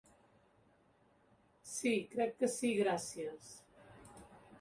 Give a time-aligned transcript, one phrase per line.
[1.73, 3.53] Si, crec que si gràcies.